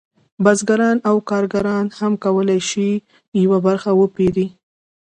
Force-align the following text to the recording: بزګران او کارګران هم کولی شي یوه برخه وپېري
بزګران 0.43 0.97
او 1.09 1.15
کارګران 1.29 1.85
هم 1.99 2.13
کولی 2.23 2.59
شي 2.69 2.89
یوه 3.43 3.57
برخه 3.67 3.91
وپېري 3.95 4.47